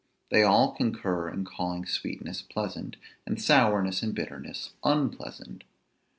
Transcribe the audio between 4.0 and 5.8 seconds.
and bitterness unpleasant.